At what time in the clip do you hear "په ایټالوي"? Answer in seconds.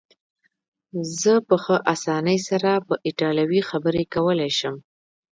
2.87-3.61